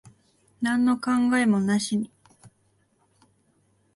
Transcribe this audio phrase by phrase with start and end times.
[0.63, 2.09] なんの考えもなしに。